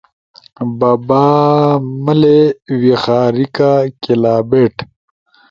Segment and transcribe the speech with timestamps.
[0.79, 1.23] بابا
[2.03, 2.39] ملے،
[2.81, 3.71] ویخاریکا
[4.03, 4.75] کیلابیٹ